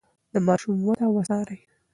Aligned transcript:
د 0.33 0.35
ماشوم 0.47 0.77
وده 0.85 1.07
وڅارئ. 1.15 1.59